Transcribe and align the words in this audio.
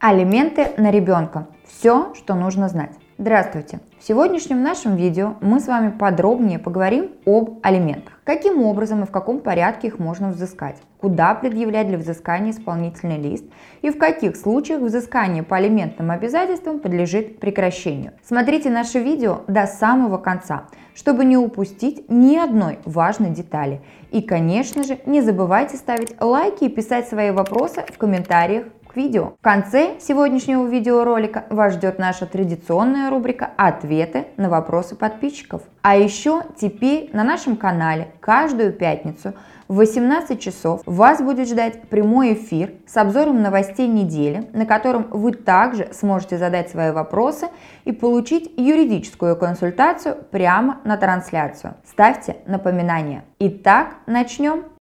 Алименты 0.00 0.74
на 0.76 0.92
ребенка. 0.92 1.48
Все, 1.66 2.14
что 2.14 2.36
нужно 2.36 2.68
знать. 2.68 2.92
Здравствуйте! 3.18 3.80
В 3.98 4.06
сегодняшнем 4.06 4.62
нашем 4.62 4.94
видео 4.94 5.34
мы 5.40 5.58
с 5.58 5.66
вами 5.66 5.90
подробнее 5.90 6.60
поговорим 6.60 7.10
об 7.26 7.58
алиментах. 7.64 8.20
Каким 8.22 8.62
образом 8.62 9.02
и 9.02 9.06
в 9.06 9.10
каком 9.10 9.40
порядке 9.40 9.88
их 9.88 9.98
можно 9.98 10.28
взыскать, 10.28 10.76
куда 11.00 11.34
предъявлять 11.34 11.88
для 11.88 11.98
взыскания 11.98 12.52
исполнительный 12.52 13.18
лист 13.18 13.44
и 13.82 13.90
в 13.90 13.98
каких 13.98 14.36
случаях 14.36 14.82
взыскание 14.82 15.42
по 15.42 15.56
алиментным 15.56 16.12
обязательствам 16.12 16.78
подлежит 16.78 17.40
прекращению. 17.40 18.12
Смотрите 18.22 18.70
наше 18.70 19.00
видео 19.00 19.40
до 19.48 19.66
самого 19.66 20.18
конца, 20.18 20.66
чтобы 20.94 21.24
не 21.24 21.36
упустить 21.36 22.08
ни 22.08 22.36
одной 22.36 22.78
важной 22.84 23.30
детали. 23.30 23.80
И, 24.12 24.22
конечно 24.22 24.84
же, 24.84 25.00
не 25.06 25.22
забывайте 25.22 25.76
ставить 25.76 26.14
лайки 26.20 26.64
и 26.64 26.68
писать 26.68 27.08
свои 27.08 27.32
вопросы 27.32 27.84
в 27.92 27.98
комментариях 27.98 28.66
видео. 28.98 29.34
В 29.38 29.42
конце 29.42 29.94
сегодняшнего 30.00 30.66
видеоролика 30.66 31.44
вас 31.50 31.74
ждет 31.74 31.98
наша 31.98 32.26
традиционная 32.26 33.08
рубрика 33.08 33.50
«Ответы 33.56 34.26
на 34.36 34.50
вопросы 34.50 34.96
подписчиков». 34.96 35.62
А 35.82 35.96
еще 35.96 36.42
теперь 36.60 37.08
на 37.12 37.24
нашем 37.24 37.56
канале 37.56 38.08
каждую 38.20 38.72
пятницу 38.72 39.34
в 39.68 39.76
18 39.76 40.40
часов 40.40 40.82
вас 40.84 41.22
будет 41.22 41.48
ждать 41.48 41.88
прямой 41.88 42.32
эфир 42.32 42.72
с 42.86 42.96
обзором 42.96 43.40
новостей 43.42 43.86
недели, 43.86 44.48
на 44.52 44.66
котором 44.66 45.06
вы 45.10 45.32
также 45.32 45.88
сможете 45.92 46.36
задать 46.36 46.70
свои 46.70 46.90
вопросы 46.90 47.48
и 47.84 47.92
получить 47.92 48.50
юридическую 48.56 49.36
консультацию 49.36 50.16
прямо 50.30 50.80
на 50.84 50.96
трансляцию. 50.96 51.74
Ставьте 51.86 52.38
напоминания. 52.46 53.24
Итак, 53.38 53.96
начнем. 54.06 54.77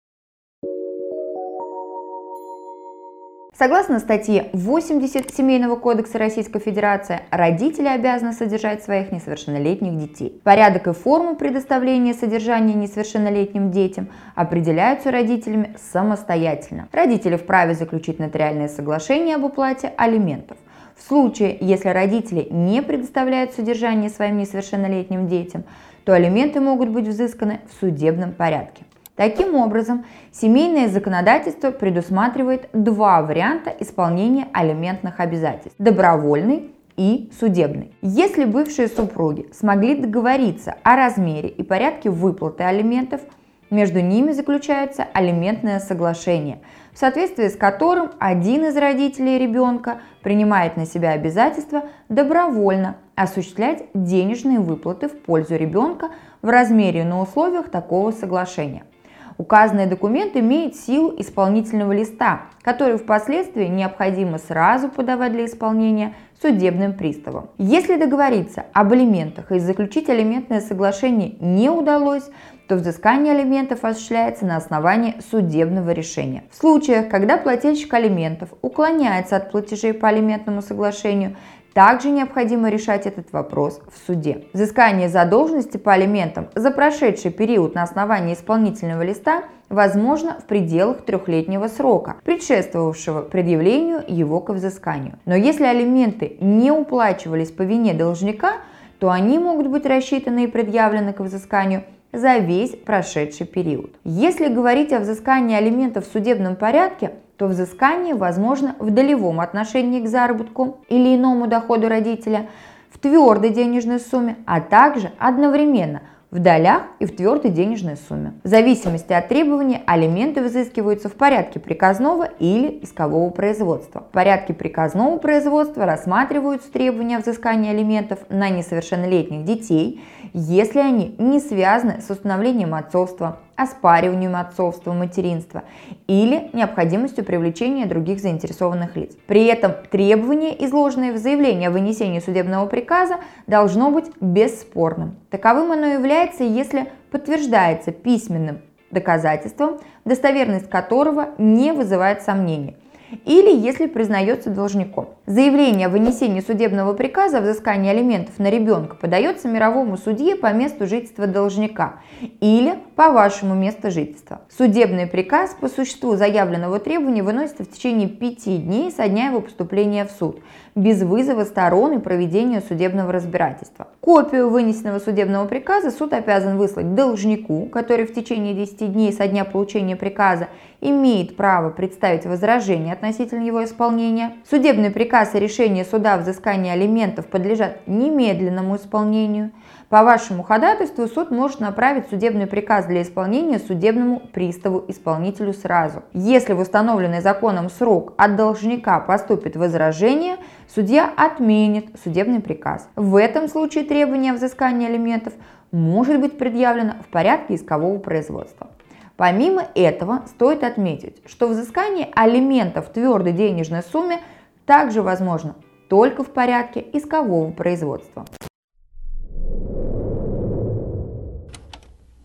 Согласно 3.59 4.01
статье 4.01 4.51
80 4.53 5.35
Семейного 5.35 5.77
кодекса 5.77 6.19
Российской 6.19 6.61
Федерации, 6.61 7.21
родители 7.31 7.89
обязаны 7.89 8.35
содержать 8.35 8.85
своих 8.85 9.13
несовершеннолетних 9.13 9.97
детей. 9.97 10.43
Порядок 10.45 10.89
и 10.89 10.93
форму 10.93 11.37
предоставления 11.37 12.13
содержания 12.13 12.75
несовершеннолетним 12.75 13.71
детям 13.71 14.09
определяются 14.35 15.11
родителями 15.11 15.75
самостоятельно. 15.91 16.91
Родители 16.93 17.37
вправе 17.37 17.73
заключить 17.73 18.19
нотариальное 18.19 18.69
соглашение 18.69 19.37
об 19.37 19.45
уплате 19.45 19.91
алиментов. 19.97 20.59
В 20.95 21.09
случае, 21.09 21.57
если 21.59 21.89
родители 21.89 22.47
не 22.51 22.83
предоставляют 22.83 23.55
содержание 23.55 24.11
своим 24.11 24.37
несовершеннолетним 24.37 25.29
детям, 25.29 25.65
то 26.05 26.13
алименты 26.13 26.61
могут 26.61 26.91
быть 26.91 27.09
взысканы 27.09 27.61
в 27.71 27.81
судебном 27.81 28.33
порядке. 28.33 28.85
Таким 29.17 29.55
образом, 29.55 30.05
семейное 30.31 30.89
законодательство 30.89 31.71
предусматривает 31.71 32.69
два 32.75 33.23
варианта 33.23 33.75
исполнения 33.81 34.47
алиментных 34.53 35.21
обязательств– 35.21 35.75
добровольный 35.79 36.71
и 36.99 37.31
судебный. 37.41 37.93
Если 38.03 38.45
бывшие 38.45 38.89
супруги 38.89 39.49
смогли 39.55 39.95
договориться 39.97 40.77
о 40.83 40.97
размере 40.97 41.49
и 41.49 41.63
порядке 41.63 42.11
выплаты 42.11 42.65
алиментов, 42.65 43.23
между 43.71 44.01
ними 44.01 44.33
заключается 44.33 45.07
алиментное 45.15 45.81
соглашение, 45.81 46.61
в 46.93 46.99
соответствии 46.99 47.49
с 47.49 47.57
которым 47.57 48.11
один 48.19 48.67
из 48.67 48.77
родителей 48.77 49.39
ребенка 49.39 50.03
принимает 50.23 50.77
на 50.77 50.85
себя 50.85 51.13
обязательство 51.13 51.85
добровольно 52.11 52.97
осуществлять 53.15 53.85
денежные 53.95 54.61
выплаты 54.61 55.09
в 55.09 55.19
пользу 55.19 55.57
ребенка 55.57 56.11
в 56.43 56.49
размере 56.51 57.03
на 57.05 57.23
условиях 57.23 57.71
такого 57.71 58.11
соглашения– 58.11 58.85
Указанный 59.39 59.87
документ 59.87 60.37
имеет 60.37 60.77
силу 60.77 61.15
исполнительного 61.19 61.93
листа, 61.93 62.43
который 62.63 62.97
впоследствии 62.97 63.67
необходимо 63.67 64.39
сразу 64.39 64.89
подавать 64.89 65.33
для 65.33 65.45
исполнения 65.45 66.15
судебным 66.41 66.95
приставом. 66.95 67.51
Если 67.59 67.97
договориться 67.97 68.65
об 68.73 68.93
алиментах 68.93 69.53
и 69.53 69.59
заключить 69.59 70.09
алиментное 70.09 70.61
соглашение 70.61 71.37
не 71.41 71.71
удалось, 71.71 72.25
то 72.69 72.77
взыскание 72.77 73.35
алиментов 73.35 73.85
осуществляется 73.85 74.45
на 74.45 74.57
основании 74.57 75.17
судебного 75.31 75.91
решения. 75.91 76.45
В 76.51 76.57
случаях, 76.57 77.09
когда 77.09 77.37
плательщик 77.37 77.95
алиментов 77.95 78.51
уклоняется 78.61 79.37
от 79.37 79.53
платежей 79.53 79.95
по 79.95 80.09
алиментному 80.09 80.63
соглашению, 80.63 81.37
также 81.77 82.09
необходимо 82.09 82.71
решать 82.71 83.05
этот 83.05 83.33
вопрос 83.33 83.83
в 83.95 84.07
суде. 84.07 84.45
Взыскание 84.55 85.11
задолженности 85.11 85.77
по 85.77 85.93
алиментам 85.93 86.49
за 86.55 86.71
прошедший 86.71 87.31
период 87.31 87.75
на 87.75 87.83
основании 87.83 88.33
исполнительного 88.33 89.03
листа 89.03 89.43
возможно 89.69 90.39
в 90.41 90.45
пределах 90.47 91.03
трехлетнего 91.03 91.69
срока, 91.69 92.17
предшествовавшего 92.25 93.21
предъявлению 93.21 94.03
его 94.09 94.41
к 94.41 94.55
взысканию. 94.55 95.19
Но 95.27 95.35
если 95.35 95.67
алименты 95.67 96.39
не 96.41 96.71
уплачивались 96.71 97.51
по 97.51 97.61
вине 97.61 97.93
должника, 97.93 98.53
то 98.99 99.11
они 99.11 99.39
могут 99.39 99.67
быть 99.67 99.85
рассчитаны 99.85 100.45
и 100.45 100.47
предъявлены 100.47 101.13
к 101.13 101.21
взысканию 101.21 101.85
за 102.11 102.39
весь 102.39 102.71
прошедший 102.71 103.47
период. 103.47 103.91
Если 104.03 104.49
говорить 104.49 104.95
о 104.95 105.01
взыскании 105.01 105.55
алиментов 105.55 106.09
в 106.09 106.11
судебном 106.11 106.57
порядке, 106.57 107.13
то 107.37 107.47
взыскание 107.47 108.15
возможно 108.15 108.77
в 108.79 108.91
долевом 108.91 109.41
отношении 109.41 110.01
к 110.01 110.09
заработку 110.09 110.79
или 110.89 111.17
иному 111.17 111.47
доходу 111.47 111.89
родителя, 111.89 112.49
в 112.91 112.99
твердой 112.99 113.51
денежной 113.51 114.01
сумме, 114.01 114.37
а 114.47 114.61
также 114.61 115.13
одновременно– 115.19 116.03
в 116.31 116.39
долях 116.41 116.83
и 116.99 117.07
в 117.07 117.15
твердой 117.15 117.51
денежной 117.51 117.97
сумме. 117.97 118.35
В 118.43 118.49
зависимости 118.49 119.13
от 119.13 119.29
требований 119.29 119.83
алименты 119.87 120.43
взыскиваются 120.43 121.09
в 121.09 121.15
порядке 121.15 121.61
приказного 121.61 122.25
или 122.25 122.81
искового 122.83 123.31
производства. 123.31 124.03
В 124.11 124.13
порядке 124.13 124.53
приказного 124.53 125.19
производства 125.19 125.87
рассматриваются 125.87 126.71
требования 126.71 127.19
взыскания 127.19 127.71
алиментов 127.71 128.19
на 128.29 128.51
несовершеннолетних 128.51 129.45
детей, 129.45 130.03
если 130.33 130.81
они 130.81 131.15
не 131.19 131.41
связаны 131.41 132.01
с 132.01 132.11
установлением 132.11 132.75
отцовства, 132.75 133.39
оспариванием 133.57 134.37
отцовства, 134.37 134.93
материнства 134.93 135.65
или 136.07 136.51
необходимостью 136.53 137.25
привлечения 137.25 137.87
других 137.87 138.21
заинтересованных 138.21 138.97
лиц. 138.97 139.17
При 139.27 139.47
этом 139.47 139.73
требование, 139.91 140.65
изложенное 140.65 141.13
в 141.13 141.17
заявлении 141.17 141.67
о 141.67 141.71
вынесении 141.71 142.21
судебного 142.21 142.67
приказа, 142.67 143.17
должно 143.47 143.91
быть 143.91 144.11
бесспорным. 144.21 145.17
Таковым 145.31 145.73
оно 145.73 145.87
является, 145.87 146.45
если 146.45 146.87
подтверждается 147.11 147.93
письменным 147.93 148.61
доказательством, 148.91 149.79
достоверность 150.05 150.69
которого 150.69 151.31
не 151.39 151.73
вызывает 151.73 152.23
сомнений– 152.23 152.77
или 153.25 153.55
если 153.55 153.87
признается 153.87 154.51
должником. 154.51 155.11
Заявление 155.27 155.87
о 155.87 155.91
вынесении 155.91 156.41
судебного 156.41 156.93
приказа 156.93 157.39
о 157.39 157.41
взыскании 157.41 157.91
алиментов 157.91 158.39
на 158.39 158.51
ребенка 158.51 158.97
подается 158.97 159.49
мировому 159.49 159.97
судье 159.97 160.37
по 160.37 160.53
месту 160.53 160.87
жительства 160.87 161.27
должника 161.27 162.01
или 162.41 162.75
по 162.95 163.11
вашему 163.11 163.55
месту 163.55 163.91
жительства. 163.91 164.43
Судебный 164.57 165.07
приказ 165.07 165.57
по 165.61 165.69
существу 165.69 166.17
заявленного 166.17 166.79
требования 166.79 167.23
выносится 167.23 167.65
в 167.65 167.71
течение 167.71 168.09
пяти 168.09 168.59
дней 168.59 168.91
со 168.91 169.09
дня 169.09 169.27
его 169.27 169.41
поступления 169.41 170.05
в 170.05 170.11
суд, 170.11 170.41
без 170.75 171.03
вызова 171.03 171.45
сторон 171.45 171.95
и 171.95 171.99
проведения 171.99 172.61
судебного 172.61 173.13
разбирательства. 173.13 173.89
Копию 174.01 174.51
вынесенного 174.51 174.99
судебного 174.99 175.47
приказа 175.47 175.91
суд 175.91 176.13
обязан 176.13 176.59
выслать 176.59 176.95
должнику, 176.95 177.67
который 177.67 178.07
в 178.07 178.15
течение 178.15 178.55
10 178.55 178.93
дней 178.93 179.13
со 179.13 179.27
дня 179.27 179.45
получения 179.45 179.97
приказа 179.97 180.49
имеет 180.81 181.37
право 181.37 181.71
представить 181.71 182.27
возражение 182.27 182.93
относительно 182.93 183.45
его 183.45 183.65
исполнения. 183.65 184.35
Судебный 184.49 184.91
приказ 184.91 185.35
и 185.35 185.39
решение 185.39 185.85
суда 185.85 186.15
о 186.15 186.19
взыскании 186.19 186.71
алиментов 186.71 187.27
подлежат 187.27 187.87
немедленному 187.87 188.77
исполнению. 188.77 189.53
По 189.89 190.03
вашему 190.03 190.43
ходатайству 190.43 191.07
суд 191.07 191.31
может 191.31 191.61
направить 191.61 192.09
судебный 192.09 192.47
приказ 192.47 192.87
для 192.87 193.03
исполнения 193.03 193.61
судебному 193.61 194.21
приставу-исполнителю 194.33 195.53
сразу. 195.53 196.03
Если 196.13 196.55
в 196.55 196.61
установленный 196.61 197.21
законом 197.21 197.71
срок 197.71 198.15
от 198.17 198.35
должника 198.35 198.99
поступит 198.99 199.55
возражение, 199.55 200.37
судья 200.75 201.13
отменит 201.17 201.87
судебный 202.03 202.41
приказ. 202.41 202.89
В 202.97 203.15
этом 203.15 203.49
случае 203.49 203.85
требование 203.85 204.33
о 204.33 204.35
взыскании 204.35 204.89
алиментов 204.89 205.35
может 205.71 206.21
быть 206.21 206.37
предъявлено 206.37 206.95
в 207.07 207.11
порядке 207.13 207.55
искового 207.55 207.99
производства. 207.99 208.69
Помимо 209.17 209.67
этого, 209.75 210.25
стоит 210.27 210.63
отметить, 210.63 211.23
что 211.25 211.49
взыскание 211.49 212.09
алиментов 212.15 212.89
в 212.89 212.93
твердой 212.93 213.33
денежной 213.33 213.83
сумме 213.83 214.21
также 214.67 215.01
возможно 215.01 215.57
только 215.89 216.23
в 216.23 216.29
порядке 216.29 216.85
искового 216.93 217.51
производства. 217.51 218.27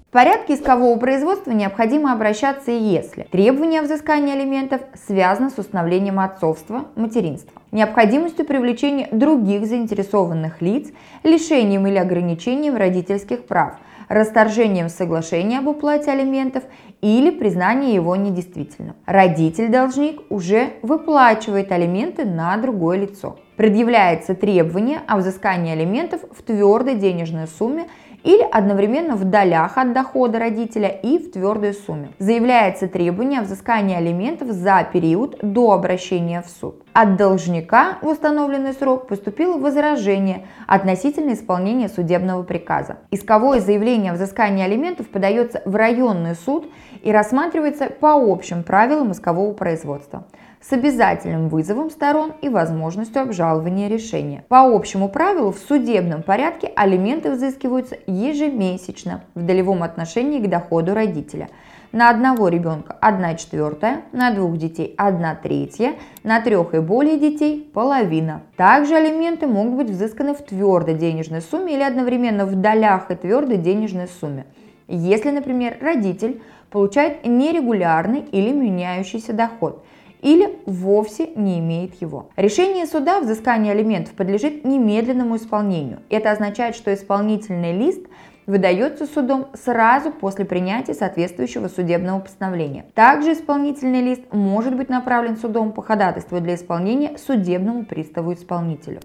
В 0.10 0.14
порядке 0.14 0.56
искового 0.56 1.00
производства 1.00 1.52
необходимо 1.52 2.12
обращаться, 2.12 2.72
если 2.72 3.24
требование 3.32 3.82
взыскания 3.82 4.34
алиментов 4.34 4.82
связано 5.08 5.50
с 5.50 5.58
установлением 5.58 6.20
отцовства, 6.20 6.88
материнства, 6.98 7.62
необходимостью 7.72 8.46
привлечения 8.46 9.08
других 9.14 9.66
заинтересованных 9.66 10.62
лиц, 10.62 10.90
лишением 11.24 11.88
или 11.88 11.96
ограничением 11.98 12.76
родительских 12.76 13.46
прав– 13.46 13.76
расторжением 14.12 14.90
соглашения 14.90 15.60
об 15.60 15.68
уплате 15.68 16.12
алиментов 16.12 16.64
или 17.02 17.32
признание 17.32 17.96
его 17.96 18.16
недействительным. 18.16 18.96
Родитель-должник 19.06 20.22
уже 20.30 20.74
выплачивает 20.82 21.72
алименты 21.72 22.26
на 22.26 22.58
другое 22.58 22.98
лицо. 23.00 23.40
Предъявляется 23.56 24.36
требование 24.36 25.00
о 25.08 25.18
взыскании 25.18 25.72
алиментов 25.72 26.22
в 26.30 26.44
твердой 26.44 26.96
денежной 26.96 27.48
сумме 27.48 27.88
или 28.24 28.48
одновременно 28.52 29.16
в 29.16 29.26
долях 29.26 29.78
от 29.78 29.94
дохода 29.94 30.40
родителя 30.40 30.90
и 30.90 31.18
в 31.18 31.32
твердой 31.32 31.74
сумме. 31.74 32.10
Заявляется 32.20 32.88
требование 32.88 33.40
о 33.40 33.44
взыскании 33.44 33.96
алиментов 33.96 34.50
за 34.50 34.88
период 34.92 35.38
до 35.42 35.72
обращения 35.72 36.42
в 36.42 36.50
суд. 36.50 36.84
От 36.94 37.16
должника 37.16 37.98
в 38.02 38.08
установленный 38.08 38.74
срок 38.74 39.08
поступило 39.08 39.58
возражение 39.58 40.48
относительно 40.68 41.34
исполнения 41.34 41.88
судебного 41.88 42.44
приказа. 42.44 42.98
Исковое 43.12 43.60
заявление 43.60 44.12
о 44.12 44.16
взыскании 44.16 44.64
алиментов 44.64 45.08
подается 45.10 45.62
в 45.66 45.76
районный 45.76 46.36
суд 46.36 46.70
и 47.02 47.12
рассматривается 47.12 47.86
по 47.86 48.14
общим 48.14 48.64
правилам 48.64 49.12
искового 49.12 49.54
производства 49.54 50.26
с 50.62 50.72
обязательным 50.74 51.50
вызовом 51.50 51.90
сторон 51.90 52.34
и 52.42 52.48
возможностью 52.48 53.22
обжалования 53.22 53.90
решения. 53.90 54.46
По 54.48 54.62
общему 54.62 55.10
правилу 55.10 55.52
в 55.52 55.58
судебном 55.58 56.22
порядке 56.22 56.72
алименты 56.76 57.32
взыскиваются 57.32 57.98
ежемесячно 58.06 59.24
в 59.34 59.44
долевом 59.44 59.84
отношении 59.84 60.40
к 60.40 60.48
доходу 60.48 60.94
родителя. 60.94 61.50
На 61.92 62.10
одного 62.10 62.48
ребенка 62.48 62.96
1 63.02 63.36
четвертая, 63.36 64.04
на 64.14 64.32
двух 64.32 64.58
детей 64.58 64.94
1 64.98 65.38
третья, 65.44 65.96
на 66.24 66.40
трех 66.40 66.74
и 66.74 66.80
более 66.80 67.18
детей 67.18 67.70
половина. 67.74 68.44
Также 68.56 68.96
алименты 68.96 69.48
могут 69.48 69.74
быть 69.76 69.90
взысканы 69.90 70.34
в 70.34 70.42
твердой 70.42 70.94
денежной 70.94 71.42
сумме 71.42 71.74
или 71.74 71.84
одновременно 71.84 72.46
в 72.46 72.56
долях 72.56 73.12
и 73.12 73.16
твердой 73.16 73.58
денежной 73.58 74.08
сумме. 74.08 74.46
Если, 74.88 75.32
например, 75.32 75.78
родитель 75.82 76.42
получает 76.70 77.26
нерегулярный 77.26 78.22
или 78.32 78.52
меняющийся 78.52 79.34
доход– 79.34 79.84
или 80.22 80.60
вовсе 80.66 81.28
не 81.36 81.60
имеет 81.60 82.02
его. 82.02 82.30
Решение 82.36 82.86
суда 82.86 83.18
о 83.18 83.22
взыскании 83.22 83.72
алиментов 83.72 84.14
подлежит 84.14 84.64
немедленному 84.64 85.36
исполнению. 85.36 86.00
Это 86.10 86.32
означает, 86.32 86.76
что 86.76 86.94
исполнительный 86.94 87.74
лист 87.74 88.06
выдается 88.48 89.06
судом 89.06 89.48
сразу 89.54 90.12
после 90.12 90.46
принятия 90.46 90.94
соответствующего 90.94 91.68
судебного 91.68 92.20
постановления. 92.20 92.86
Также 92.94 93.34
исполнительный 93.34 94.02
лист 94.02 94.22
может 94.32 94.76
быть 94.76 94.90
направлен 94.90 95.38
судом 95.38 95.72
по 95.72 95.82
ходатайству 95.82 96.40
для 96.40 96.56
исполнения 96.56 97.18
судебному 97.18 97.86
приставу-исполнителю. 97.86 99.00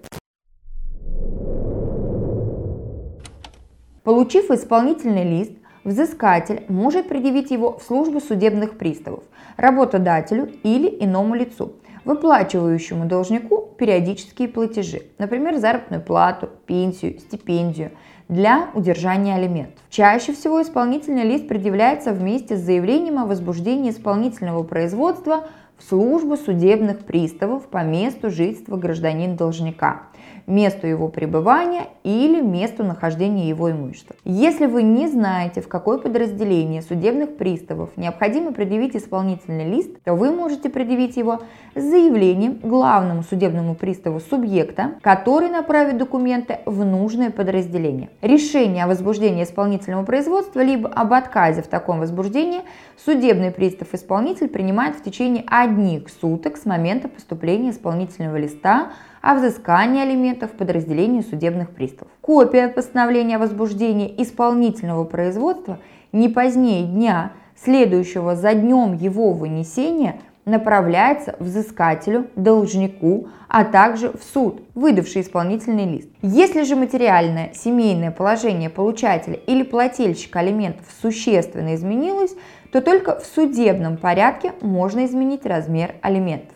Получив 4.03 4.51
исполнительный 4.51 5.25
лист, 5.25 5.51
Взыскатель 5.87 6.63
может 6.67 7.07
предъявить 7.07 7.49
его 7.49 7.77
в 7.77 7.81
службу 7.81 8.19
судебных 8.19 8.77
приставов, 8.77 9.23
работодателю 9.55 10.51
или 10.63 10.89
иному 10.99 11.33
лицу, 11.33 11.75
выплачивающему 12.03 13.05
должнику 13.05 13.69
периодические 13.77 14.49
платежи, 14.49 15.03
например, 15.17 15.55
заработную 15.55 16.01
плату, 16.03 16.49
пенсию, 16.65 17.17
стипендию, 17.19 17.91
для 18.27 18.67
удержания 18.73 19.35
алиментов. 19.35 19.79
Чаще 19.89 20.33
всего 20.33 20.61
исполнительный 20.61 21.23
лист 21.23 21.47
предъявляется 21.47 22.11
вместе 22.11 22.57
с 22.57 22.65
заявлением 22.65 23.19
о 23.19 23.25
возбуждении 23.25 23.91
исполнительного 23.91 24.63
производства 24.63 25.47
в 25.77 25.83
службу 25.83 26.35
судебных 26.35 27.05
приставов 27.05 27.69
по 27.69 27.81
месту 27.85 28.29
жительства 28.29 28.75
гражданина 28.75 29.37
должника 29.37 30.03
месту 30.47 30.87
его 30.87 31.09
пребывания 31.09 31.87
или 32.03 32.41
месту 32.41 32.83
нахождения 32.83 33.49
его 33.49 33.69
имущества. 33.69 34.15
Если 34.23 34.65
вы 34.65 34.81
не 34.81 35.07
знаете, 35.07 35.61
в 35.61 35.67
какое 35.67 35.97
подразделение 35.97 36.81
судебных 36.81 37.35
приставов 37.35 37.89
необходимо 37.97 38.53
предъявить 38.53 38.95
исполнительный 38.95 39.69
лист, 39.69 39.91
то 40.05 40.15
вы 40.15 40.31
можете 40.31 40.69
предъявить 40.69 41.17
его 41.17 41.41
с 41.75 41.81
заявлением 41.81 42.59
главному 42.63 43.23
судебному 43.23 43.75
приставу 43.75 44.21
субъекта, 44.21 44.95
который 45.01 45.49
направит 45.49 45.97
документы 45.97 46.59
в 46.65 46.85
нужное 46.85 47.29
подразделение. 47.29 48.09
Решение 48.21 48.85
о 48.85 48.87
возбуждении 48.87 49.43
исполнительного 49.43 50.05
производства 50.05 50.61
либо 50.61 50.87
об 50.89 51.11
отказе 51.11 51.61
в 51.61 51.67
таком 51.67 51.99
возбуждении 51.99 52.61
судебный 53.03 53.51
пристав-исполнитель 53.51 54.47
принимает 54.47 54.95
в 54.95 55.03
течение 55.03 55.43
одних 55.45 56.07
суток 56.09 56.55
с 56.55 56.65
момента 56.65 57.09
поступления 57.09 57.71
исполнительного 57.71 58.37
листа 58.37 58.93
о 59.27 59.35
взыскании 59.35 60.03
алиментов 60.03 60.51
подразделению 60.51 61.21
судебных 61.21 61.71
приставов. 61.71 62.13
Копия 62.21 62.69
постановления 62.69 63.35
о 63.35 63.39
возбуждении 63.39 64.13
исполнительного 64.23 65.03
производства 65.03 65.79
не 66.13 66.29
позднее 66.29 66.85
дня, 66.85 67.33
следующего 67.61 68.37
за 68.37 68.53
днем 68.53 68.93
его 68.93 69.33
вынесения, 69.33 70.21
направляется 70.45 71.35
взыскателю, 71.39 72.27
должнику, 72.37 73.27
а 73.49 73.65
также 73.65 74.13
в 74.13 74.23
суд, 74.33 74.61
выдавший 74.75 75.23
исполнительный 75.23 75.83
лист. 75.83 76.09
Если 76.21 76.63
же 76.63 76.77
материальное 76.77 77.51
семейное 77.53 78.11
положение 78.11 78.69
получателя 78.69 79.35
или 79.35 79.63
плательщика 79.63 80.39
алиментов 80.39 80.85
существенно 81.01 81.75
изменилось, 81.75 82.33
то 82.71 82.79
только 82.79 83.19
в 83.19 83.25
судебном 83.25 83.97
порядке 83.97 84.53
можно 84.61 85.05
изменить 85.05 85.45
размер 85.45 85.95
алиментов. 86.01 86.55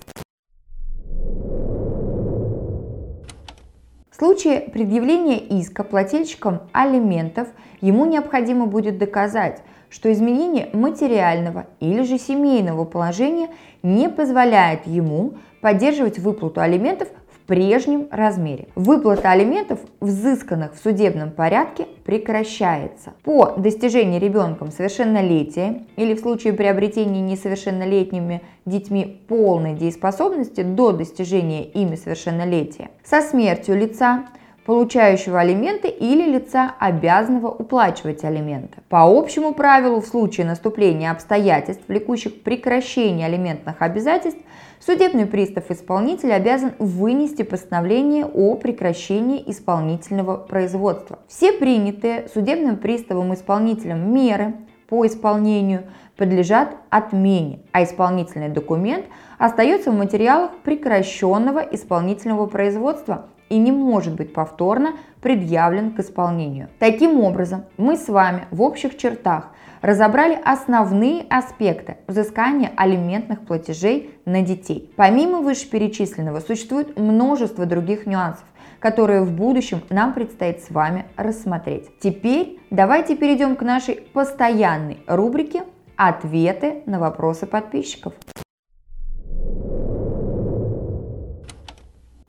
Случае 4.22 4.70
предъявления 4.72 5.40
иска 5.40 5.84
плательщикам 5.84 6.60
алиментов 6.74 7.48
ему 7.82 8.06
необходимо 8.06 8.68
будет 8.68 9.00
доказать, 9.00 9.64
что 9.90 10.14
изменение 10.14 10.70
материального 10.74 11.66
или 11.80 12.04
же 12.04 12.20
семейного 12.20 12.86
положения 12.86 13.50
не 13.82 14.10
позволяет 14.10 14.86
ему 14.86 15.34
поддерживать 15.60 16.20
выплату 16.20 16.62
алиментов 16.62 17.08
прежнем 17.52 18.08
размере. 18.12 18.70
Выплата 18.76 19.30
алиментов, 19.30 19.80
взысканных 20.00 20.74
в 20.74 20.82
судебном 20.82 21.32
порядке, 21.32 21.86
прекращается. 22.06 23.12
По 23.24 23.56
достижении 23.58 24.20
ребенком 24.20 24.72
совершеннолетия 24.72 25.84
или 25.98 26.14
в 26.14 26.22
случае 26.22 26.54
приобретения 26.54 27.20
несовершеннолетними 27.20 28.42
детьми 28.66 29.22
полной 29.28 29.74
дееспособности 29.74 30.62
до 30.62 30.94
достижения 30.94 31.66
ими 31.66 31.98
совершеннолетия. 31.98 32.90
Со 33.04 33.20
смертью 33.20 33.78
лица 33.78 34.28
получающего 34.66 35.40
алименты 35.40 35.88
или 35.88 36.32
лица, 36.32 36.76
обязанного 36.80 37.48
уплачивать 37.48 38.24
алименты. 38.24 38.78
По 38.90 39.04
общему 39.04 39.54
правилу, 39.54 40.02
в 40.02 40.06
случае 40.06 40.46
наступления 40.46 41.12
обстоятельств, 41.12 41.84
влекущих 41.88 42.40
к 42.40 42.44
прекращению 42.44 43.26
алиментных 43.26 43.82
обязательств, 43.82 44.42
Судебный 44.84 45.28
пристав-исполнитель 45.28 46.34
обязан 46.34 46.74
вынести 46.80 47.44
постановление 47.44 48.26
о 48.26 48.56
прекращении 48.56 49.44
исполнительного 49.52 50.38
производства. 50.38 51.20
Все 51.28 51.54
принятые 51.54 52.28
судебным 52.34 52.78
приставом-исполнителем 52.78 54.12
меры 54.12 54.56
по 54.90 55.06
исполнению 55.06 55.84
подлежат 56.18 56.76
отмене, 56.90 57.60
а 57.72 57.84
исполнительный 57.84 58.50
документ 58.50 59.06
остается 59.38 59.92
в 59.92 59.96
материалах 59.96 60.50
прекращенного 60.64 61.60
исполнительного 61.60 62.48
производства 62.48 63.28
и 63.52 63.58
не 63.58 63.72
может 63.72 64.16
быть 64.16 64.34
повторно 64.34 64.94
предъявлен 65.22 65.92
к 65.92 66.00
исполнению. 66.00 66.70
Таким 66.80 67.20
образом, 67.20 67.66
мы 67.78 67.98
с 67.98 68.08
вами 68.08 68.46
в 68.50 68.62
общих 68.62 68.98
чертах 68.98 69.50
разобрали 69.82 70.40
основные 70.46 71.26
аспекты 71.30 71.98
взыскания 72.08 72.72
алиментных 72.78 73.42
платежей 73.42 74.16
на 74.26 74.42
детей. 74.42 74.94
Помимо 74.96 75.42
вышеперечисленного, 75.42 76.40
существует 76.40 76.98
множество 76.98 77.66
других 77.66 78.06
нюансов, 78.06 78.46
которые 78.80 79.22
в 79.24 79.34
будущем 79.34 79.82
нам 79.90 80.14
предстоит 80.14 80.64
с 80.64 80.72
вами 80.72 81.06
рассмотреть. 81.18 81.90
Теперь 82.00 82.60
давайте 82.70 83.18
перейдем 83.18 83.58
к 83.58 83.64
нашей 83.64 83.96
постоянной 83.96 85.04
рубрике 85.08 85.64
«Ответы 85.98 86.84
на 86.86 87.00
вопросы 87.00 87.46
подписчиков». 87.46 88.14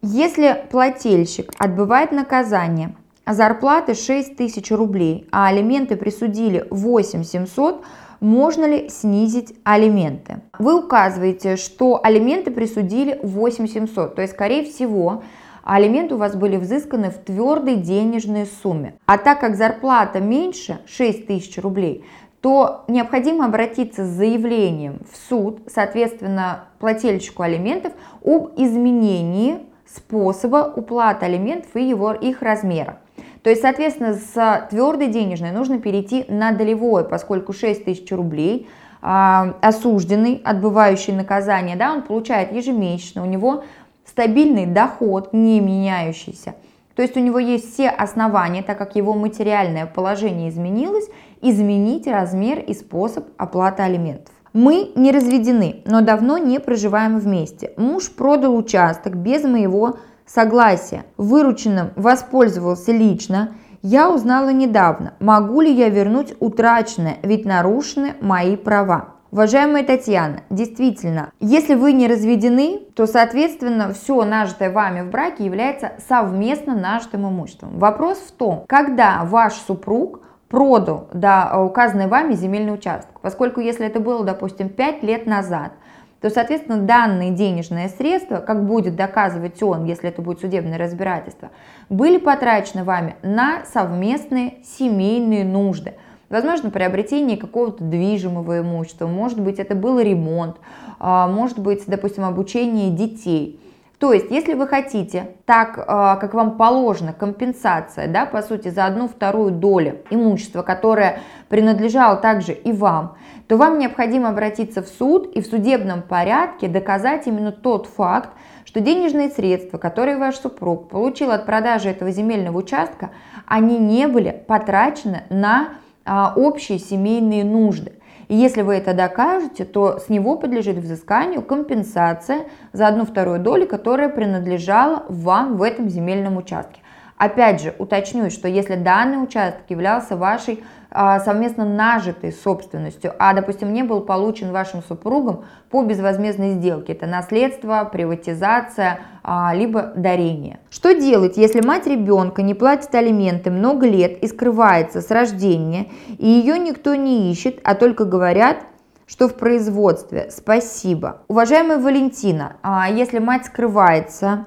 Если 0.05 0.65
плательщик 0.69 1.53
отбывает 1.59 2.11
наказание, 2.11 2.97
а 3.25 3.35
зарплаты 3.35 3.95
6 3.95 4.35
тысяч 4.35 4.73
рублей, 4.73 5.29
а 5.31 5.47
алименты 5.47 5.95
присудили 5.95 6.67
8 6.71 7.23
700, 7.23 7.85
можно 8.19 8.65
ли 8.65 8.89
снизить 8.89 9.55
алименты? 9.63 10.41
Вы 10.59 10.81
указываете, 10.81 11.55
что 11.55 12.01
алименты 12.03 12.51
присудили 12.51 13.21
8 13.23 13.69
700, 13.69 14.17
то 14.17 14.23
есть, 14.23 14.35
скорее 14.35 14.65
всего, 14.65 15.23
алименты 15.63 16.17
у 16.17 16.19
вас 16.19 16.35
были 16.35 16.57
взысканы 16.57 17.11
в 17.11 17.19
твердой 17.19 17.77
денежной 17.77 18.49
сумме. 18.61 18.95
А 19.07 19.19
так 19.19 19.39
как 19.39 19.55
зарплата 19.55 20.19
меньше 20.19 20.81
6 20.87 21.29
тысяч 21.29 21.59
рублей, 21.59 22.05
то 22.41 22.85
необходимо 22.89 23.45
обратиться 23.45 24.05
с 24.05 24.09
заявлением 24.09 24.99
в 25.09 25.29
суд, 25.29 25.61
соответственно, 25.73 26.65
плательщику 26.81 27.45
алиментов 27.45 27.93
об 28.25 28.51
изменении 28.57 29.61
способа 29.95 30.73
уплаты 30.75 31.27
алиментов 31.27 31.75
и 31.77 31.83
его, 31.83 32.13
их 32.13 32.43
размера. 32.43 32.99
То 33.43 33.51
есть, 33.51 33.63
соответственно, 33.63 34.15
с 34.15 34.67
твердой 34.71 35.09
денежной 35.09 35.51
нужно 35.51 35.79
перейти 35.79 36.25
на 36.29 36.53
долевое, 36.53 37.05
поскольку 37.05 37.53
6 37.53 37.85
тысяч 37.85 38.11
рублей 38.13 38.69
а, 39.01 39.57
осужденный, 39.61 40.41
отбывающий 40.45 41.13
наказание, 41.13 41.77
да, 41.77 41.93
он 41.93 42.03
получает 42.03 42.53
ежемесячно, 42.53 43.23
у 43.23 43.27
него 43.27 43.65
стабильный 44.05 44.67
доход, 44.67 45.33
не 45.33 45.61
меняющийся. 45.61 46.55
То 46.95 47.03
есть 47.03 47.17
у 47.17 47.21
него 47.21 47.39
есть 47.39 47.73
все 47.73 47.89
основания, 47.89 48.63
так 48.63 48.79
как 48.79 48.97
его 48.97 49.15
материальное 49.15 49.87
положение 49.87 50.51
изменилось, 50.51 51.09
изменить 51.41 52.07
размер 52.07 52.61
и 52.61 52.75
способ 52.75 53.27
оплаты 53.39 53.83
алиментов. 53.83 54.35
Мы 54.53 54.93
не 54.97 55.13
разведены, 55.13 55.83
но 55.87 56.03
давно 56.03 56.37
не 56.37 56.61
проживаем 56.61 57.19
вместе. 57.19 57.73
Муж 57.79 58.11
продал 58.11 58.55
участок 58.55 59.17
без 59.17 59.45
моего 59.45 59.97
согласия. 60.27 61.05
Вырученным 61.17 61.93
воспользовался 61.97 62.93
лично. 62.93 63.55
Я 63.81 64.11
узнала 64.11 64.51
недавно, 64.51 65.15
могу 65.21 65.63
ли 65.63 65.73
я 65.73 65.89
вернуть 65.89 66.35
утраченное, 66.39 67.17
ведь 67.23 67.47
нарушены 67.47 68.15
мои 68.21 68.57
права. 68.57 69.15
Уважаемая 69.33 69.83
Татьяна, 69.83 70.43
действительно, 70.51 71.33
если 71.41 71.75
вы 71.75 71.95
не 71.95 72.07
разведены, 72.07 72.81
то, 72.95 73.07
соответственно, 73.07 73.95
все 73.95 74.23
нажитое 74.25 74.71
вами 74.71 75.01
в 75.01 75.11
браке 75.11 75.47
является 75.47 75.93
совместно 76.07 76.75
нажитым 76.75 77.27
имуществом. 77.27 77.79
Вопрос 77.79 78.19
в 78.19 78.33
том, 78.33 78.67
когда 78.69 79.25
ваш 79.25 79.55
супруг 79.55 80.21
продал 80.53 81.09
да, 81.15 81.59
указанный 81.65 82.09
вами 82.09 82.35
земельный 82.35 82.75
участок, 82.75 83.19
поскольку 83.23 83.61
если 83.61 83.87
это 83.87 84.01
было, 84.01 84.23
допустим, 84.23 84.69
5 84.69 85.03
лет 85.03 85.27
назад, 85.27 85.73
то, 86.21 86.29
соответственно, 86.29 86.77
данные 86.77 87.31
денежные 87.31 87.89
средства, 87.89 88.37
как 88.37 88.67
будет 88.67 88.95
доказывать 88.95 89.61
он, 89.63 89.87
если 89.87 90.11
это 90.11 90.21
будет 90.21 90.41
судебное 90.41 90.79
разбирательство, 90.79 91.51
были 91.89 92.19
потрачены 92.19 92.85
вами 92.85 93.17
на 93.23 93.65
совместные 93.65 94.59
семейные 94.63 95.45
нужды. 95.47 95.95
Возможно, 96.29 96.71
приобретение 96.71 97.39
какого-то 97.39 97.83
движимого 97.83 98.61
имущества, 98.61 99.07
может 99.07 99.41
быть, 99.41 99.59
это 99.59 99.75
был 99.75 100.01
ремонт, 100.01 100.59
а, 100.99 101.29
может 101.29 101.59
быть, 101.59 101.85
допустим, 101.87 102.25
обучение 102.25 102.91
детей. 102.91 103.59
То 104.03 104.13
есть, 104.13 104.33
если 104.33 104.55
вы 104.55 104.67
хотите, 104.67 105.29
так 105.47 105.79
а, 105.79 106.17
как 106.17 106.35
вам 106.35 106.57
положено, 106.57 107.13
компенсация, 107.13 108.09
да, 108.09 108.27
по 108.27 108.43
сути, 108.43 108.67
за 108.67 108.87
одну 108.87 109.07
вторую 109.07 109.53
долю 109.53 110.01
имущества, 110.11 110.63
которое 110.63 111.21
принадлежало 111.49 112.17
также 112.17 112.53
и 112.53 112.73
вам, 112.73 113.17
то 113.47 113.57
вам 113.57 113.79
необходимо 113.79 114.31
обратиться 114.31 114.83
в 114.83 114.89
суд 114.89 115.33
и 115.33 115.41
в 115.41 115.47
судебном 115.47 116.03
порядке 116.03 116.67
доказать 116.67 117.29
именно 117.29 117.53
тот 117.53 117.87
факт, 117.87 118.31
что 118.65 118.81
денежные 118.81 119.29
средства, 119.29 119.79
которые 119.79 120.17
ваш 120.17 120.35
супруг 120.35 120.89
получил 120.89 121.31
от 121.31 121.47
продажи 121.47 121.89
этого 121.89 122.11
земельного 122.11 122.59
участка, 122.59 123.11
они 123.47 123.79
не 123.79 124.09
были 124.09 124.33
потрачены 124.49 125.23
на 125.31 125.75
а, 126.05 126.33
общие 126.35 126.81
семейные 126.81 127.45
нужды. 127.45 127.93
И 128.33 128.35
если 128.35 128.63
вы 128.63 128.77
это 128.77 128.95
докажете, 128.95 129.67
то 129.67 129.99
с 129.99 130.09
него 130.09 130.37
подлежит 130.37 130.79
взысканию 130.79 131.43
компенсация 131.43 132.47
за 132.73 132.89
одну 132.89 133.05
вторую 133.05 133.41
долю, 133.41 133.67
которая 133.67 134.09
принадлежала 134.09 135.05
вам 135.11 135.59
в 135.59 135.63
этом 135.63 135.91
земельном 135.91 136.39
участке. 136.39 136.81
Опять 137.23 137.63
же, 137.63 137.73
уточню, 137.79 138.31
что 138.31 138.49
если 138.49 138.75
данный 138.75 139.23
участок 139.23 139.63
являлся 139.69 140.17
вашей 140.17 140.65
а, 140.91 141.21
совместно 141.21 141.65
нажитой 141.65 142.33
собственностью, 142.33 143.15
а, 143.17 143.33
допустим, 143.33 143.73
не 143.73 143.85
был 143.85 144.01
получен 144.01 144.51
вашим 144.51 144.83
супругом 144.83 145.45
по 145.71 145.85
безвозмездной 145.85 146.55
сделке, 146.55 146.95
это 146.95 147.07
наследство, 147.07 147.89
приватизация, 147.93 148.99
а, 149.23 149.55
либо 149.55 149.93
дарение. 149.95 150.59
Что 150.69 150.95
делать, 150.95 151.37
если 151.37 151.65
мать 151.65 151.87
ребенка 151.87 152.43
не 152.43 152.55
платит 152.55 152.93
алименты 152.93 153.53
много 153.53 153.87
лет 153.87 154.21
и 154.21 154.27
скрывается 154.27 155.01
с 155.01 155.09
рождения, 155.09 155.93
и 156.19 156.27
ее 156.27 156.59
никто 156.59 156.97
не 156.97 157.31
ищет, 157.31 157.61
а 157.63 157.77
только 157.77 158.05
говорят, 158.05 158.65
что 159.07 159.29
в 159.29 159.37
производстве. 159.37 160.29
Спасибо. 160.33 161.23
Уважаемая 161.29 161.79
Валентина, 161.79 162.57
а, 162.63 162.91
если 162.91 163.21
мать 163.21 163.47
скрывается, 163.47 164.47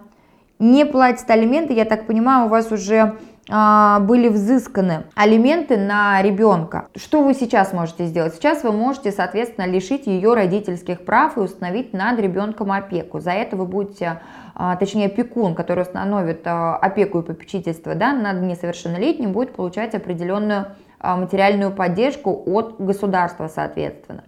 не 0.59 0.85
платит 0.85 1.29
алименты, 1.29 1.73
я 1.73 1.85
так 1.85 2.07
понимаю, 2.07 2.45
у 2.45 2.49
вас 2.49 2.71
уже 2.71 3.17
а, 3.47 3.99
были 3.99 4.27
взысканы 4.27 5.03
алименты 5.13 5.77
на 5.77 6.21
ребенка. 6.21 6.87
Что 6.95 7.21
вы 7.21 7.33
сейчас 7.33 7.73
можете 7.73 8.05
сделать? 8.05 8.33
Сейчас 8.33 8.63
вы 8.63 8.71
можете, 8.71 9.11
соответственно, 9.11 9.67
лишить 9.67 10.07
ее 10.07 10.33
родительских 10.33 11.05
прав 11.05 11.37
и 11.37 11.41
установить 11.41 11.93
над 11.93 12.19
ребенком 12.19 12.71
опеку. 12.71 13.19
За 13.19 13.31
это 13.31 13.55
вы 13.55 13.65
будете, 13.65 14.21
а, 14.55 14.75
точнее, 14.77 15.07
опекун, 15.07 15.53
который 15.53 15.83
установит 15.83 16.41
а, 16.45 16.77
опеку 16.77 17.19
и 17.19 17.23
попечительство 17.23 17.93
да, 17.93 18.13
над 18.13 18.41
несовершеннолетним, 18.41 19.31
будет 19.31 19.53
получать 19.55 19.93
определенную 19.93 20.67
материальную 21.01 21.71
поддержку 21.71 22.41
от 22.47 22.77
государства, 22.79 23.47
соответственно. 23.47 24.23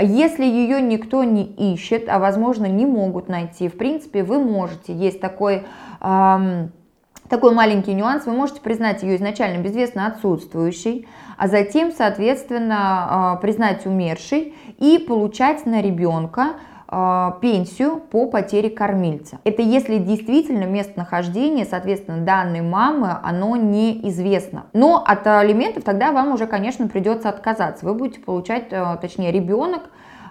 Если 0.00 0.44
ее 0.44 0.80
никто 0.80 1.24
не 1.24 1.44
ищет, 1.44 2.08
а 2.08 2.18
возможно 2.18 2.66
не 2.66 2.86
могут 2.86 3.28
найти, 3.28 3.68
в 3.68 3.76
принципе, 3.76 4.22
вы 4.22 4.38
можете, 4.38 4.94
есть 4.94 5.20
такой, 5.20 5.64
эм, 6.00 6.72
такой 7.28 7.54
маленький 7.54 7.94
нюанс, 7.94 8.26
вы 8.26 8.32
можете 8.32 8.60
признать 8.60 9.02
ее 9.02 9.16
изначально 9.16 9.60
безвестно 9.62 10.06
отсутствующей, 10.06 11.08
а 11.36 11.48
затем, 11.48 11.92
соответственно, 11.92 13.36
э, 13.36 13.40
признать 13.40 13.86
умершей 13.86 14.54
и 14.78 14.98
получать 14.98 15.66
на 15.66 15.82
ребенка 15.82 16.42
а, 16.42 16.56
пенсию 16.88 18.00
по 18.10 18.26
потере 18.26 18.70
кормильца. 18.70 19.38
Это 19.44 19.60
если 19.60 19.98
действительно 19.98 20.64
местонахождение, 20.64 21.66
соответственно, 21.66 22.24
данной 22.24 22.62
мамы, 22.62 23.18
оно 23.22 23.56
неизвестно. 23.56 24.66
Но 24.72 25.04
от 25.06 25.26
алиментов 25.26 25.84
тогда 25.84 26.12
вам 26.12 26.32
уже, 26.32 26.46
конечно, 26.46 26.88
придется 26.88 27.28
отказаться. 27.28 27.84
Вы 27.84 27.94
будете 27.94 28.20
получать, 28.20 28.68
э, 28.70 28.96
точнее, 29.02 29.32
ребенок, 29.32 29.90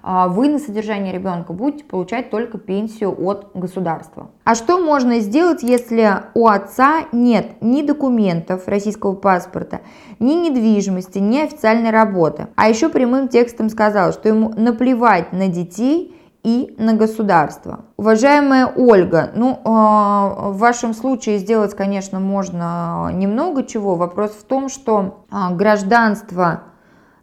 а, 0.09 0.29
вы 0.29 0.47
на 0.47 0.57
содержание 0.57 1.13
ребенка 1.13 1.53
будете 1.53 1.83
получать 1.83 2.29
только 2.29 2.57
пенсию 2.57 3.13
от 3.27 3.51
государства. 3.53 4.29
А 4.45 4.55
что 4.55 4.79
можно 4.79 5.19
сделать, 5.19 5.63
если 5.63 6.23
у 6.33 6.47
отца 6.47 7.03
нет 7.11 7.61
ни 7.61 7.81
документов 7.81 8.67
российского 8.67 9.13
паспорта, 9.15 9.81
ни 10.19 10.33
недвижимости, 10.33 11.19
ни 11.19 11.39
официальной 11.39 11.91
работы? 11.91 12.47
А 12.55 12.69
еще 12.69 12.89
прямым 12.89 13.27
текстом 13.27 13.69
сказал, 13.69 14.13
что 14.13 14.29
ему 14.29 14.49
наплевать 14.55 15.33
на 15.33 15.47
детей 15.49 16.16
и 16.47 16.73
на 16.77 16.93
государство. 16.93 17.81
Уважаемая 17.97 18.67
Ольга, 18.67 19.31
ну, 19.35 19.59
а, 19.65 20.51
в 20.51 20.59
вашем 20.59 20.93
случае 20.93 21.39
сделать, 21.39 21.75
конечно, 21.75 22.21
можно 22.21 23.11
немного 23.11 23.65
чего. 23.65 23.95
Вопрос 23.95 24.31
в 24.31 24.45
том, 24.45 24.69
что 24.69 25.25
а, 25.29 25.51
гражданство 25.51 26.63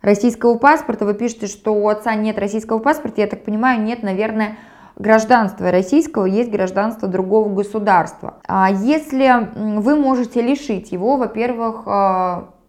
российского 0.03 0.59
паспорта, 0.59 1.07
вы 1.07 1.15
пишете, 1.15 1.47
что 1.47 1.73
у 1.73 1.89
отца 1.89 2.15
нет 2.15 2.39
российского 2.39 2.81
паспорта, 2.81 3.23
я 3.23 3.27
так 3.27 3.45
понимаю, 3.47 3.81
нет, 3.81 4.03
наверное, 4.03 4.59
гражданства 4.97 5.71
российского, 5.71 6.27
есть 6.27 6.51
гражданство 6.51 7.09
другого 7.09 7.49
государства. 7.49 8.35
А 8.47 8.71
если 8.71 9.49
вы 9.81 9.97
можете 9.97 10.43
лишить 10.43 10.93
его, 10.93 11.17
во-первых, 11.17 11.89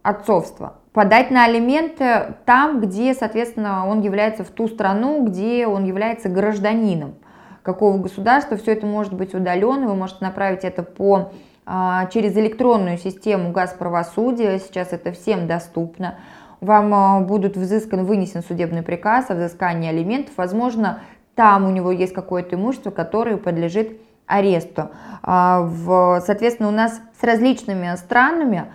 отцовства, 0.02 0.76
подать 0.96 1.30
на 1.30 1.44
алименты 1.44 2.36
там, 2.46 2.80
где, 2.80 3.12
соответственно, 3.12 3.86
он 3.86 4.00
является 4.00 4.44
в 4.44 4.48
ту 4.48 4.66
страну, 4.66 5.22
где 5.26 5.66
он 5.66 5.84
является 5.84 6.30
гражданином 6.30 7.16
какого 7.62 7.98
государства. 7.98 8.56
Все 8.56 8.72
это 8.72 8.86
может 8.86 9.12
быть 9.12 9.34
удаленно, 9.34 9.88
вы 9.88 9.94
можете 9.94 10.24
направить 10.24 10.64
это 10.64 10.82
по, 10.82 11.32
а, 11.66 12.06
через 12.06 12.34
электронную 12.38 12.96
систему 12.96 13.52
газправосудия, 13.52 14.58
сейчас 14.58 14.94
это 14.94 15.12
всем 15.12 15.46
доступно. 15.46 16.14
Вам 16.62 16.94
а, 16.94 17.20
будут 17.20 17.58
взыскан, 17.58 18.06
вынесен 18.06 18.42
судебный 18.42 18.80
приказ 18.80 19.28
о 19.28 19.34
взыскании 19.34 19.90
алиментов. 19.90 20.32
Возможно, 20.38 21.00
там 21.34 21.66
у 21.66 21.70
него 21.70 21.92
есть 21.92 22.14
какое-то 22.14 22.56
имущество, 22.56 22.90
которое 22.90 23.36
подлежит 23.36 24.00
аресту. 24.26 24.88
А, 25.22 25.68
соответственно, 26.24 26.70
у 26.70 26.72
нас 26.72 27.02
с 27.20 27.22
различными 27.22 27.94
странами 27.96 28.72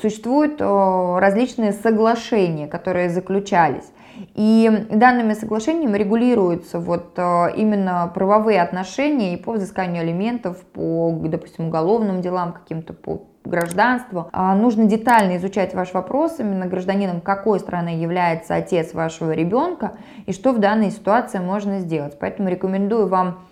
существуют 0.00 0.60
различные 0.60 1.72
соглашения, 1.72 2.66
которые 2.66 3.10
заключались. 3.10 3.92
И 4.34 4.86
данными 4.90 5.34
соглашениями 5.34 5.96
регулируются 5.96 6.80
вот 6.80 7.16
именно 7.16 8.10
правовые 8.12 8.60
отношения 8.60 9.34
и 9.34 9.36
по 9.36 9.52
взысканию 9.52 10.02
алиментов, 10.02 10.56
по, 10.72 11.16
допустим, 11.22 11.68
уголовным 11.68 12.20
делам 12.20 12.52
каким-то, 12.52 12.94
по 12.94 13.22
гражданству. 13.44 14.28
А 14.32 14.54
нужно 14.54 14.84
детально 14.84 15.36
изучать 15.36 15.72
ваш 15.72 15.94
вопрос 15.94 16.38
именно 16.38 16.66
гражданином 16.66 17.20
какой 17.20 17.60
страны 17.60 17.90
является 17.90 18.56
отец 18.56 18.92
вашего 18.92 19.32
ребенка 19.32 19.92
и 20.26 20.32
что 20.32 20.52
в 20.52 20.58
данной 20.58 20.90
ситуации 20.90 21.38
можно 21.38 21.78
сделать. 21.78 22.18
Поэтому 22.18 22.48
рекомендую 22.50 23.06
вам 23.06 23.46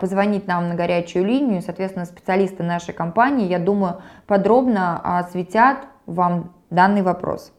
позвонить 0.00 0.46
нам 0.46 0.68
на 0.68 0.74
горячую 0.74 1.24
линию. 1.24 1.62
Соответственно, 1.62 2.06
специалисты 2.06 2.62
нашей 2.62 2.94
компании, 2.94 3.46
я 3.46 3.58
думаю, 3.58 4.02
подробно 4.26 5.18
осветят 5.18 5.78
вам 6.06 6.54
данный 6.70 7.02
вопрос. 7.02 7.52